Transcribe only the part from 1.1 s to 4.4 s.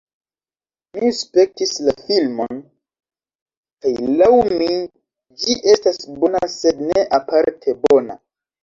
spektis la filmon kaj laŭ